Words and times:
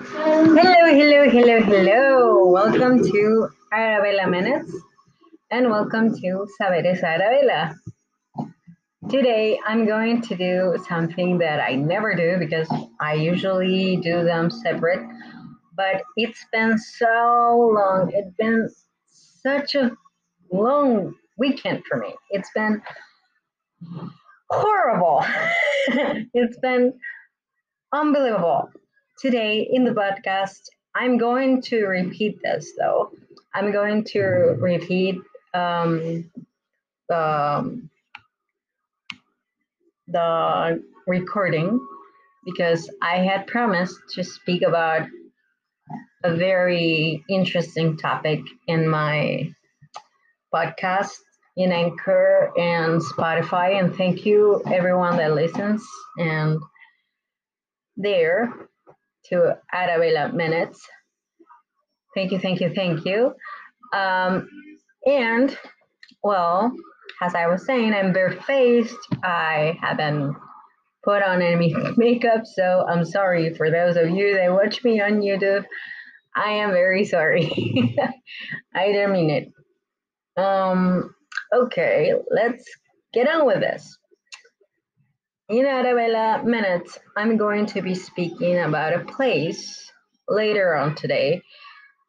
Hello, 0.00 0.54
hello, 0.54 1.28
hello, 1.28 1.60
hello. 1.60 2.46
Welcome 2.50 3.02
to 3.02 3.48
Arabella 3.72 4.30
Minutes 4.30 4.72
and 5.50 5.68
welcome 5.70 6.16
to 6.20 6.46
Saberes 6.56 7.02
Arabella. 7.02 7.74
Today 9.10 9.58
I'm 9.66 9.86
going 9.86 10.22
to 10.22 10.36
do 10.36 10.78
something 10.88 11.38
that 11.38 11.58
I 11.58 11.74
never 11.74 12.14
do 12.14 12.36
because 12.38 12.68
I 13.00 13.14
usually 13.14 13.96
do 13.96 14.22
them 14.22 14.52
separate, 14.52 15.04
but 15.74 16.02
it's 16.16 16.46
been 16.52 16.78
so 16.78 17.72
long. 17.74 18.12
It's 18.14 18.34
been 18.38 18.68
such 19.08 19.74
a 19.74 19.90
long 20.52 21.12
weekend 21.38 21.82
for 21.88 21.98
me. 21.98 22.14
It's 22.30 22.50
been 22.54 22.80
horrible. 24.48 25.24
it's 26.34 26.56
been 26.60 26.92
unbelievable. 27.92 28.70
Today 29.18 29.68
in 29.72 29.82
the 29.82 29.90
podcast, 29.90 30.68
I'm 30.94 31.18
going 31.18 31.60
to 31.62 31.86
repeat 31.86 32.38
this 32.40 32.72
though. 32.78 33.10
I'm 33.52 33.72
going 33.72 34.04
to 34.12 34.20
repeat 34.60 35.16
um, 35.54 36.30
the, 37.08 37.88
the 40.06 40.84
recording 41.08 41.84
because 42.44 42.88
I 43.02 43.16
had 43.16 43.48
promised 43.48 43.98
to 44.14 44.22
speak 44.22 44.62
about 44.62 45.08
a 46.22 46.36
very 46.36 47.24
interesting 47.28 47.96
topic 47.96 48.38
in 48.68 48.88
my 48.88 49.50
podcast 50.54 51.16
in 51.56 51.72
Anchor 51.72 52.52
and 52.56 53.02
Spotify. 53.02 53.80
And 53.80 53.96
thank 53.96 54.24
you 54.24 54.62
everyone 54.64 55.16
that 55.16 55.34
listens 55.34 55.84
and 56.18 56.60
there 57.96 58.54
to 59.30 59.58
Arabella 59.72 60.32
Minutes. 60.32 60.86
Thank 62.14 62.32
you, 62.32 62.38
thank 62.38 62.60
you, 62.60 62.72
thank 62.74 63.04
you. 63.04 63.34
Um, 63.92 64.48
and 65.06 65.56
well, 66.22 66.72
as 67.20 67.34
I 67.34 67.46
was 67.46 67.64
saying, 67.64 67.94
I'm 67.94 68.12
barefaced. 68.12 68.96
I 69.22 69.78
haven't 69.80 70.36
put 71.04 71.22
on 71.22 71.42
any 71.42 71.74
makeup, 71.96 72.42
so 72.44 72.84
I'm 72.88 73.04
sorry 73.04 73.54
for 73.54 73.70
those 73.70 73.96
of 73.96 74.10
you 74.10 74.34
that 74.34 74.52
watch 74.52 74.84
me 74.84 75.00
on 75.00 75.20
YouTube. 75.20 75.64
I 76.34 76.50
am 76.50 76.70
very 76.70 77.04
sorry. 77.04 77.50
I 78.74 78.92
didn't 78.92 79.12
mean 79.12 79.30
it. 79.30 79.52
Um, 80.40 81.14
okay, 81.54 82.12
let's 82.30 82.64
get 83.12 83.28
on 83.28 83.46
with 83.46 83.60
this. 83.60 83.98
In 85.50 85.64
Arabella 85.64 86.42
minutes, 86.44 86.98
I'm 87.16 87.38
going 87.38 87.64
to 87.66 87.80
be 87.80 87.94
speaking 87.94 88.58
about 88.58 88.92
a 88.92 89.04
place 89.06 89.90
later 90.28 90.74
on 90.74 90.94
today. 90.94 91.40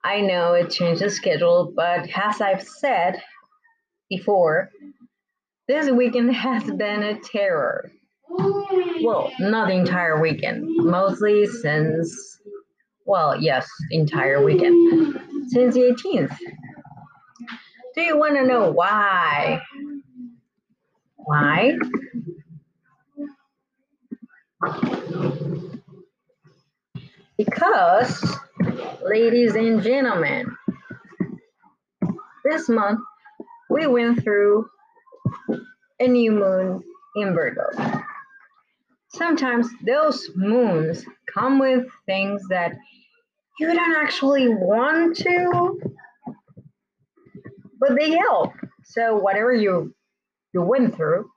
I 0.03 0.19
know 0.19 0.55
it 0.55 0.71
changed 0.71 1.01
the 1.01 1.09
schedule, 1.09 1.71
but 1.73 2.09
as 2.17 2.41
I've 2.41 2.61
said 2.61 3.21
before, 4.09 4.71
this 5.69 5.89
weekend 5.89 6.35
has 6.35 6.69
been 6.71 7.01
a 7.01 7.17
terror. 7.21 7.89
Well, 9.01 9.31
not 9.39 9.69
the 9.69 9.75
entire 9.75 10.19
weekend, 10.19 10.67
mostly 10.75 11.45
since, 11.45 12.41
well, 13.05 13.41
yes, 13.41 13.69
entire 13.91 14.43
weekend, 14.43 15.17
since 15.47 15.75
the 15.75 15.95
18th. 15.97 16.35
Do 17.95 18.01
you 18.01 18.17
want 18.17 18.35
to 18.35 18.45
know 18.45 18.69
why? 18.69 19.61
Why? 21.15 21.77
Because, 27.37 28.37
ladies 29.01 29.55
and 29.55 29.81
gentlemen, 29.81 30.55
this 32.43 32.67
month 32.67 32.99
we 33.69 33.87
went 33.87 34.21
through 34.23 34.69
a 35.99 36.07
new 36.07 36.31
moon 36.31 36.83
in 37.15 37.33
Virgo. 37.33 37.67
Sometimes 39.09 39.69
those 39.85 40.29
moons 40.35 41.05
come 41.33 41.59
with 41.59 41.87
things 42.05 42.41
that 42.49 42.73
you 43.59 43.67
don't 43.67 43.95
actually 43.95 44.49
want 44.49 45.15
to, 45.17 45.79
but 47.79 47.95
they 47.97 48.11
help. 48.11 48.53
So 48.83 49.15
whatever 49.15 49.53
you 49.53 49.93
you 50.53 50.61
went 50.61 50.95
through, 50.95 51.29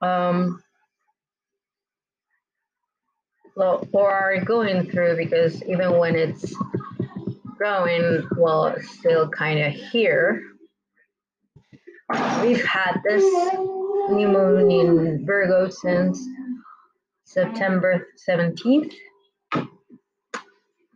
um, 0.00 0.62
or 3.58 4.10
are 4.10 4.40
going 4.44 4.90
through 4.90 5.16
because 5.16 5.62
even 5.64 5.98
when 5.98 6.14
it's 6.14 6.54
growing, 7.56 8.26
well, 8.36 8.66
it's 8.66 8.90
still 8.90 9.28
kind 9.28 9.58
of 9.60 9.72
here. 9.72 10.42
We've 12.40 12.64
had 12.64 13.00
this 13.04 13.22
new 14.10 14.28
moon 14.28 14.70
in 14.70 15.26
Virgo 15.26 15.68
since 15.68 16.24
September 17.24 18.06
17th 18.28 18.94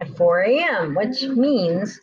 at 0.00 0.16
4 0.16 0.40
a.m., 0.40 0.94
which 0.94 1.22
means 1.24 2.00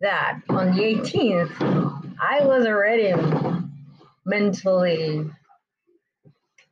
that 0.00 0.40
on 0.48 0.74
the 0.74 0.82
18th, 0.82 2.16
I 2.20 2.44
was 2.44 2.66
already 2.66 3.14
mentally 4.24 5.30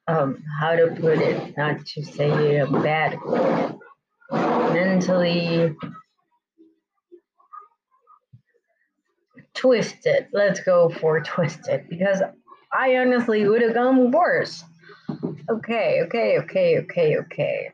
um, 0.09 0.43
how 0.59 0.75
to 0.75 0.89
put 0.99 1.19
it, 1.19 1.55
not 1.57 1.85
to 1.85 2.03
say 2.03 2.31
it 2.57 2.69
a 2.69 2.73
bad 2.81 3.21
word, 3.21 3.75
mentally 4.33 5.77
twisted. 9.55 10.29
Let's 10.33 10.61
go 10.61 10.89
for 10.89 11.21
twisted 11.21 11.89
because 11.91 12.23
I 12.73 12.97
honestly 12.97 13.47
would 13.47 13.61
have 13.61 13.75
gone 13.75 14.11
worse. 14.11 14.65
Okay, 15.51 16.01
okay, 16.05 16.39
okay, 16.39 16.79
okay, 16.79 17.19
okay. 17.19 17.73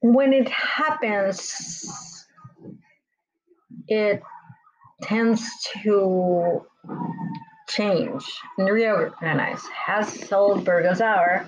When 0.00 0.32
it 0.32 0.48
happens, 0.48 2.24
it 3.88 4.22
tends 5.02 5.44
to 5.82 6.64
change 7.68 8.24
and 8.58 8.68
reorganize. 8.68 9.62
Has 9.66 10.06
Soulburgos 10.08 11.00
hour, 11.00 11.46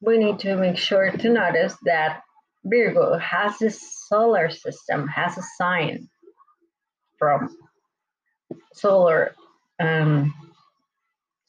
we 0.00 0.18
need 0.18 0.38
to 0.40 0.56
make 0.56 0.76
sure 0.76 1.10
to 1.10 1.28
notice 1.28 1.76
that 1.84 2.22
Virgo 2.64 3.18
has 3.18 3.60
a 3.62 3.70
solar 3.70 4.50
system, 4.50 5.08
has 5.08 5.36
a 5.36 5.42
sign 5.58 6.08
from 7.18 7.56
solar 8.72 9.34
um, 9.80 10.32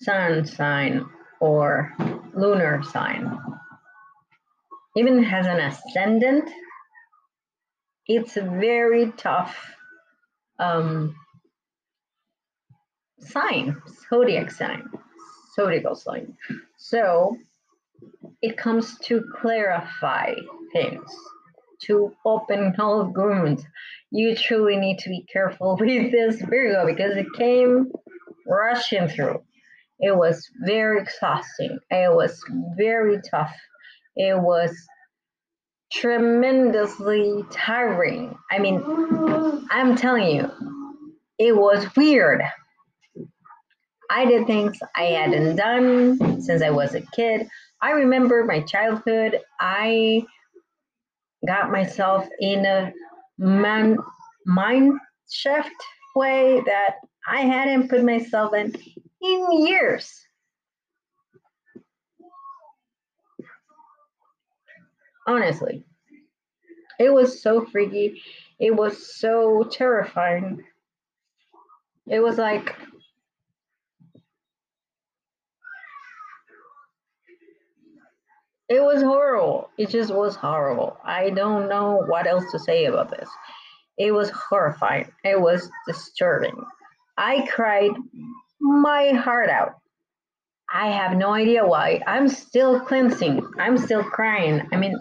sun 0.02 0.46
sign 0.46 1.06
or 1.40 1.94
lunar 2.34 2.84
sign. 2.84 3.40
Even 4.96 5.24
has 5.24 5.48
an 5.48 5.60
ascendant, 5.60 6.50
it's 8.08 8.36
very 8.36 9.12
tough 9.18 9.56
um, 10.60 11.16
sign, 13.20 13.82
zodiac 14.10 14.52
sign, 14.52 14.90
zodiacal 15.56 15.96
sign. 15.96 16.36
So 16.78 17.38
it 18.42 18.58
comes 18.58 18.98
to 19.00 19.24
clarify 19.40 20.34
things, 20.72 21.10
to 21.84 22.14
open 22.26 22.76
all 22.80 23.12
wounds. 23.16 23.64
You 24.12 24.36
truly 24.36 24.76
need 24.78 25.00
to 25.00 25.10
be 25.10 25.26
careful 25.32 25.78
with 25.80 26.12
this 26.12 26.42
Virgo 26.42 26.86
because 26.86 27.16
it 27.16 27.28
came 27.38 27.92
rushing 28.48 29.08
through. 29.08 29.42
It 30.00 30.16
was 30.16 30.50
very 30.66 31.02
exhausting. 31.02 31.80
It 31.90 32.14
was 32.14 32.44
very 32.76 33.22
tough. 33.30 33.56
It 34.16 34.38
was 34.38 34.76
tremendously 35.94 37.46
tiring. 37.52 38.38
I 38.52 38.60
mean, 38.60 38.84
I'm 39.70 39.96
telling 39.96 40.36
you, 40.36 40.50
it 41.38 41.56
was 41.56 41.86
weird. 41.96 42.42
I 44.10 44.26
did 44.26 44.48
things 44.48 44.78
I 44.96 45.04
hadn't 45.04 45.56
done 45.56 46.42
since 46.42 46.62
I 46.62 46.72
was 46.72 46.96
a 46.96 47.02
kid. 47.02 47.48
I 47.82 47.92
remember 47.92 48.44
my 48.44 48.62
childhood. 48.62 49.40
I 49.60 50.26
got 51.46 51.72
myself 51.72 52.28
in 52.40 52.66
a 52.66 52.94
man, 53.38 53.98
mind 54.46 55.00
shift 55.30 55.72
way 56.16 56.62
that 56.66 56.96
I 57.28 57.42
hadn't 57.42 57.90
put 57.90 58.04
myself 58.04 58.54
in 58.54 58.76
in 59.22 59.66
years. 59.66 60.26
Honestly, 65.28 65.84
it 67.00 67.12
was 67.12 67.42
so 67.42 67.66
freaky. 67.66 68.22
It 68.60 68.76
was 68.76 69.16
so 69.16 69.64
terrifying. 69.64 70.64
It 72.08 72.20
was 72.20 72.38
like 72.38 72.76
it 78.70 78.82
was 78.82 79.02
horrible. 79.02 79.70
It 79.78 79.90
just 79.90 80.14
was 80.14 80.36
horrible. 80.36 80.98
I 81.04 81.30
don't 81.30 81.70
know 81.70 82.04
what 82.08 82.28
else 82.28 82.52
to 82.52 82.60
say 82.60 82.86
about 82.86 83.10
this. 83.10 83.30
It 83.98 84.12
was 84.12 84.30
horrifying. 84.32 85.12
It 85.24 85.40
was 85.40 85.70
disturbing. 85.88 86.56
I 87.18 87.48
cried 87.52 87.92
my 88.60 89.10
heart 89.12 89.50
out. 89.50 89.76
I 90.74 90.88
have 90.88 91.16
no 91.16 91.34
idea 91.34 91.66
why. 91.66 92.02
I'm 92.08 92.28
still 92.28 92.80
cleansing. 92.80 93.46
I'm 93.60 93.78
still 93.78 94.04
crying. 94.04 94.68
I 94.72 94.78
mean, 94.78 94.98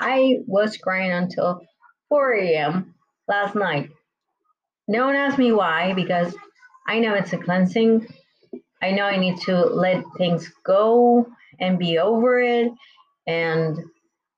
I 0.00 0.38
was 0.46 0.78
crying 0.78 1.12
until 1.12 1.60
4 2.08 2.32
a.m. 2.32 2.94
last 3.28 3.54
night. 3.54 3.90
No 4.88 5.04
one 5.06 5.14
asked 5.14 5.38
me 5.38 5.52
why 5.52 5.92
because 5.92 6.34
I 6.88 6.98
know 6.98 7.14
it's 7.14 7.34
a 7.34 7.38
cleansing. 7.38 8.08
I 8.82 8.92
know 8.92 9.04
I 9.04 9.18
need 9.18 9.38
to 9.42 9.56
let 9.56 10.02
things 10.16 10.50
go 10.64 11.26
and 11.60 11.78
be 11.78 11.98
over 11.98 12.40
it 12.40 12.72
and 13.26 13.78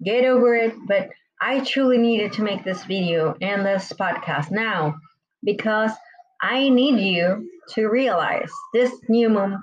get 0.05 0.25
over 0.25 0.57
it. 0.57 0.75
But 0.87 1.11
I 1.41 1.61
truly 1.61 1.97
needed 1.97 2.33
to 2.35 2.43
make 2.43 2.65
this 2.65 2.85
video 2.85 3.37
and 3.41 3.65
this 3.65 3.93
podcast 3.93 4.51
now 4.51 4.97
because 5.45 5.93
I 6.41 6.69
need 6.69 6.99
you 6.99 7.49
to 7.71 7.87
realize 7.87 8.51
this 8.75 8.93
new 9.09 9.29
moon 9.29 9.63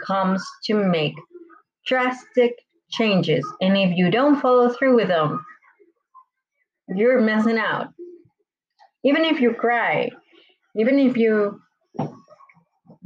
comes 0.00 0.44
to 0.64 0.74
make 0.74 1.14
drastic 1.86 2.54
changes. 2.90 3.46
And 3.60 3.76
if 3.76 3.96
you 3.96 4.10
don't 4.10 4.40
follow 4.40 4.68
through 4.70 4.96
with 4.96 5.08
them, 5.08 5.44
you're 6.88 7.20
missing 7.20 7.58
out. 7.58 7.88
Even 9.04 9.24
if 9.24 9.40
you 9.40 9.52
cry, 9.54 10.10
even 10.76 10.98
if 10.98 11.16
you 11.16 11.60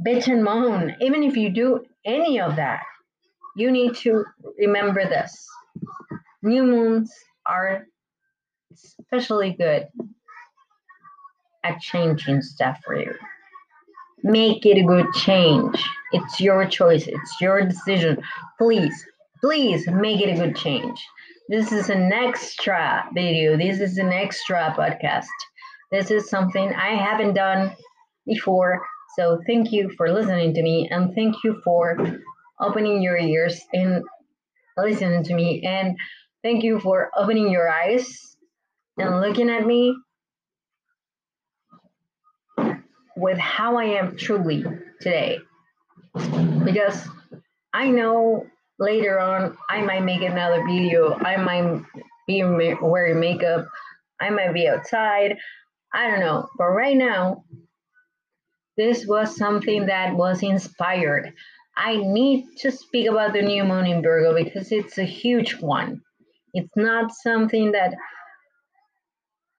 bitch 0.05 0.27
and 0.27 0.43
moan, 0.43 0.95
even 1.01 1.23
if 1.23 1.35
you 1.35 1.49
do 1.49 1.83
any 2.05 2.39
of 2.39 2.55
that, 2.55 2.81
you 3.55 3.71
need 3.71 3.95
to 3.95 4.23
remember 4.57 5.07
this. 5.07 5.47
New 6.41 6.63
moons 6.63 7.11
are 7.45 7.85
especially 8.73 9.51
good 9.53 9.87
at 11.63 11.79
changing 11.79 12.41
stuff 12.41 12.79
for 12.83 12.99
you. 12.99 13.13
Make 14.23 14.65
it 14.65 14.77
a 14.77 14.83
good 14.83 15.11
change. 15.13 15.83
It's 16.11 16.39
your 16.39 16.65
choice, 16.65 17.07
it's 17.07 17.41
your 17.41 17.65
decision. 17.65 18.21
Please, 18.57 19.05
please 19.41 19.87
make 19.87 20.21
it 20.21 20.29
a 20.29 20.35
good 20.35 20.55
change. 20.55 21.03
This 21.49 21.71
is 21.71 21.89
an 21.89 22.13
extra 22.13 23.05
video, 23.13 23.57
this 23.57 23.81
is 23.81 23.97
an 23.97 24.13
extra 24.13 24.73
podcast. 24.77 25.25
This 25.91 26.11
is 26.11 26.29
something 26.29 26.73
I 26.73 26.95
haven't 26.95 27.33
done 27.33 27.75
before. 28.25 28.85
So 29.17 29.41
thank 29.45 29.71
you 29.71 29.89
for 29.97 30.13
listening 30.13 30.53
to 30.53 30.61
me 30.61 30.87
and 30.89 31.13
thank 31.13 31.43
you 31.43 31.59
for 31.63 31.97
opening 32.61 33.01
your 33.01 33.17
ears 33.17 33.59
and 33.73 34.03
listening 34.77 35.23
to 35.25 35.33
me. 35.33 35.63
And 35.65 35.97
thank 36.43 36.63
you 36.63 36.79
for 36.79 37.09
opening 37.17 37.51
your 37.51 37.69
eyes 37.69 38.37
and 38.97 39.19
looking 39.19 39.49
at 39.49 39.65
me 39.65 39.95
with 43.17 43.37
how 43.37 43.77
I 43.77 43.85
am 43.85 44.15
truly 44.15 44.63
today. 45.01 45.39
Because 46.63 47.07
I 47.73 47.89
know 47.89 48.47
later 48.81 49.19
on 49.19 49.55
I 49.69 49.81
might 49.81 50.03
make 50.03 50.23
another 50.23 50.65
video, 50.65 51.13
I 51.13 51.37
might 51.37 51.83
be 52.27 52.43
wearing 52.43 53.19
makeup, 53.19 53.67
I 54.19 54.31
might 54.31 54.53
be 54.53 54.67
outside, 54.67 55.37
I 55.93 56.09
don't 56.09 56.19
know. 56.19 56.49
But 56.57 56.69
right 56.69 56.97
now, 56.97 57.43
this 58.77 59.05
was 59.05 59.37
something 59.37 59.85
that 59.85 60.15
was 60.15 60.41
inspired. 60.41 61.33
I 61.77 61.97
need 61.97 62.47
to 62.59 62.71
speak 62.71 63.07
about 63.07 63.33
the 63.33 63.41
new 63.41 63.63
moon 63.63 63.85
in 63.85 64.01
Virgo 64.01 64.33
because 64.35 64.71
it's 64.71 64.97
a 64.97 65.03
huge 65.03 65.59
one. 65.59 66.01
It's 66.53 66.75
not 66.75 67.11
something 67.13 67.71
that 67.73 67.93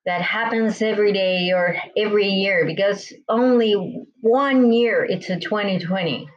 that 0.05 0.21
happens 0.21 0.83
every 0.83 1.13
day 1.13 1.53
or 1.53 1.77
every 1.97 2.27
year 2.27 2.67
because 2.67 3.13
only 3.29 4.05
one 4.21 4.73
year 4.73 5.05
it's 5.05 5.31
a 5.31 5.39
2020. 5.39 6.29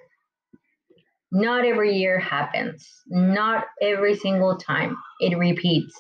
Not 1.35 1.65
every 1.65 1.97
year 1.97 2.19
happens. 2.19 2.87
Not 3.07 3.65
every 3.81 4.15
single 4.15 4.57
time 4.57 4.95
it 5.19 5.37
repeats 5.37 5.95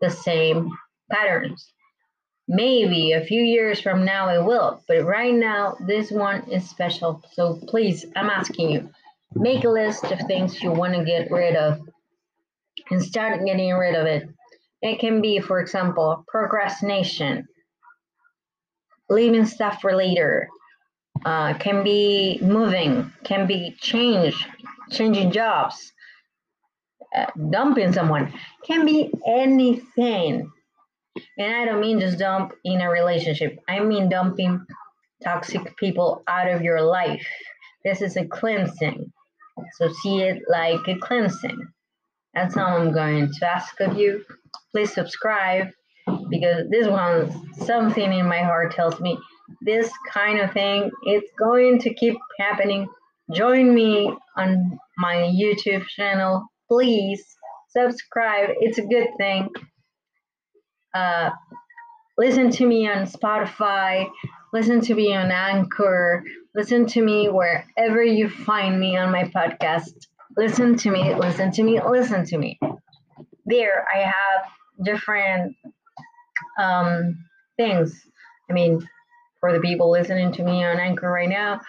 the 0.00 0.10
same 0.10 0.70
patterns. 1.10 1.72
Maybe 2.48 3.12
a 3.12 3.24
few 3.24 3.42
years 3.42 3.80
from 3.80 4.04
now 4.04 4.28
it 4.30 4.44
will, 4.44 4.82
but 4.88 5.04
right 5.04 5.34
now 5.34 5.76
this 5.86 6.10
one 6.10 6.50
is 6.50 6.68
special. 6.68 7.22
So 7.32 7.60
please, 7.68 8.04
I'm 8.16 8.30
asking 8.30 8.70
you, 8.70 8.90
make 9.34 9.64
a 9.64 9.68
list 9.68 10.04
of 10.04 10.18
things 10.26 10.60
you 10.62 10.72
want 10.72 10.94
to 10.94 11.04
get 11.04 11.30
rid 11.30 11.54
of 11.54 11.80
and 12.90 13.02
start 13.02 13.44
getting 13.44 13.72
rid 13.74 13.94
of 13.94 14.06
it 14.06 14.28
it 14.82 14.98
can 14.98 15.20
be, 15.20 15.40
for 15.40 15.60
example, 15.60 16.24
procrastination, 16.28 17.46
leaving 19.10 19.44
stuff 19.44 19.80
for 19.80 19.94
later, 19.94 20.48
uh, 21.24 21.54
can 21.54 21.84
be 21.84 22.38
moving, 22.42 23.12
can 23.24 23.46
be 23.46 23.76
change, 23.78 24.48
changing 24.90 25.30
jobs, 25.32 25.92
uh, 27.14 27.26
dumping 27.50 27.92
someone, 27.92 28.32
can 28.64 28.84
be 28.84 29.12
anything. 29.26 30.50
And 31.38 31.54
I 31.54 31.64
don't 31.64 31.80
mean 31.80 32.00
just 32.00 32.18
dump 32.18 32.52
in 32.64 32.80
a 32.80 32.90
relationship. 32.90 33.58
I 33.68 33.80
mean 33.80 34.08
dumping 34.08 34.64
toxic 35.22 35.76
people 35.76 36.22
out 36.28 36.48
of 36.48 36.62
your 36.62 36.80
life. 36.80 37.26
This 37.84 38.00
is 38.00 38.16
a 38.16 38.26
cleansing. 38.26 39.12
So 39.78 39.92
see 40.02 40.22
it 40.22 40.42
like 40.48 40.86
a 40.88 40.96
cleansing. 40.98 41.68
That's 42.34 42.56
all 42.56 42.80
I'm 42.80 42.92
going 42.92 43.32
to 43.32 43.46
ask 43.46 43.78
of 43.80 43.96
you 43.96 44.24
please 44.72 44.92
subscribe 44.92 45.68
because 46.28 46.68
this 46.70 46.86
one 46.86 47.30
something 47.64 48.12
in 48.12 48.26
my 48.26 48.42
heart 48.42 48.72
tells 48.72 49.00
me 49.00 49.18
this 49.62 49.90
kind 50.12 50.38
of 50.38 50.52
thing 50.52 50.90
it's 51.04 51.30
going 51.38 51.78
to 51.78 51.92
keep 51.94 52.16
happening 52.38 52.88
join 53.34 53.74
me 53.74 54.12
on 54.36 54.78
my 54.98 55.16
youtube 55.16 55.86
channel. 55.86 56.46
Please 56.68 57.24
subscribe. 57.70 58.50
It's 58.60 58.78
a 58.78 58.86
good 58.86 59.08
thing. 59.18 59.48
Uh, 60.94 61.30
listen 62.18 62.50
to 62.50 62.66
me 62.66 62.88
on 62.88 63.06
spotify. 63.06 64.08
Listen 64.52 64.80
to 64.80 64.94
me 64.94 65.14
on 65.14 65.30
anchor. 65.30 66.24
Listen 66.54 66.86
to 66.86 67.02
me 67.02 67.28
wherever 67.28 68.02
you 68.02 68.28
find 68.28 68.80
me 68.80 68.96
on 68.96 69.12
my 69.12 69.24
podcast. 69.24 70.06
Listen 70.36 70.76
to 70.78 70.90
me. 70.90 71.14
Listen 71.14 71.52
to 71.52 71.62
me. 71.62 71.80
Listen 71.80 72.24
to 72.26 72.38
me. 72.38 72.58
There 73.46 73.86
I 73.92 73.98
have 73.98 74.84
different 74.84 75.56
um, 76.58 77.16
things. 77.56 78.00
I 78.48 78.52
mean, 78.52 78.86
for 79.40 79.52
the 79.52 79.60
people 79.60 79.90
listening 79.90 80.32
to 80.32 80.42
me 80.42 80.64
on 80.64 80.78
Anchor 80.78 81.10
right 81.10 81.28
now, 81.28 81.60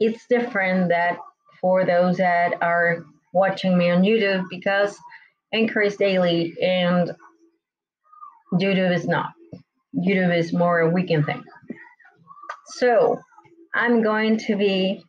it's 0.00 0.26
different 0.28 0.88
that 0.88 1.18
for 1.60 1.84
those 1.84 2.18
that 2.18 2.62
are 2.62 3.04
watching 3.32 3.76
me 3.76 3.90
on 3.90 4.02
YouTube 4.02 4.44
because 4.50 4.96
Anchor 5.52 5.82
is 5.82 5.96
daily 5.96 6.54
and 6.60 7.12
YouTube 8.52 8.94
is 8.94 9.06
not. 9.06 9.32
YouTube 9.94 10.36
is 10.36 10.52
more 10.52 10.80
a 10.80 10.90
weekend 10.90 11.26
thing. 11.26 11.42
So 12.66 13.20
I'm 13.74 14.02
going 14.02 14.38
to 14.46 14.56
be 14.56 15.02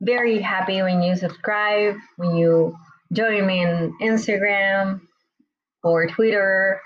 very 0.00 0.40
happy 0.40 0.82
when 0.82 1.02
you 1.02 1.16
subscribe, 1.16 1.96
when 2.16 2.36
you 2.36 2.76
join 3.12 3.46
me 3.46 3.64
on 3.64 3.94
Instagram 4.00 5.00
or 5.82 6.06
Twitter. 6.06 6.80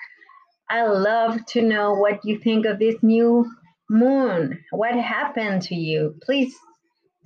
I 0.70 0.86
love 0.86 1.44
to 1.48 1.62
know 1.62 1.94
what 1.94 2.24
you 2.24 2.38
think 2.38 2.64
of 2.64 2.78
this 2.78 2.96
new 3.02 3.50
moon. 3.88 4.62
What 4.70 4.94
happened 4.94 5.62
to 5.62 5.74
you? 5.74 6.14
Please 6.22 6.54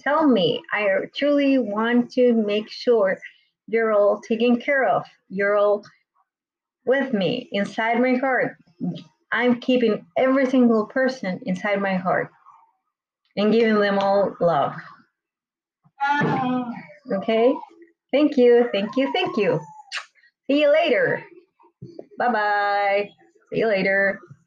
tell 0.00 0.26
me. 0.26 0.62
I 0.72 0.86
truly 1.14 1.58
want 1.58 2.12
to 2.12 2.32
make 2.32 2.70
sure 2.70 3.18
you're 3.66 3.92
all 3.92 4.20
taken 4.20 4.60
care 4.60 4.84
of. 4.84 5.04
You're 5.28 5.56
all 5.56 5.84
with 6.84 7.12
me 7.12 7.48
inside 7.52 8.00
my 8.00 8.14
heart. 8.14 8.56
I'm 9.32 9.60
keeping 9.60 10.06
every 10.16 10.46
single 10.46 10.86
person 10.86 11.40
inside 11.44 11.80
my 11.80 11.94
heart 11.96 12.30
and 13.36 13.52
giving 13.52 13.80
them 13.80 13.98
all 13.98 14.36
love. 14.40 14.74
Okay? 17.12 17.54
Thank 18.12 18.36
you, 18.36 18.68
thank 18.72 18.96
you, 18.96 19.12
thank 19.12 19.36
you. 19.36 19.60
See 20.48 20.60
you 20.60 20.72
later. 20.72 21.24
Bye 22.18 22.32
bye. 22.32 23.10
See 23.50 23.58
you 23.58 23.66
later. 23.66 24.20